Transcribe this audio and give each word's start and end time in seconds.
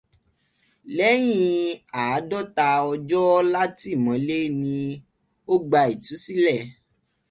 Lẹ́yìn 0.97 1.79
àádọ́ta 2.05 2.67
ọjọ́ 2.91 3.27
látìmọ́lé 3.53 4.39
ni 4.59 4.73
ó 5.51 5.55
gba 5.67 5.81
ìtúsílẹ̀. 5.93 6.61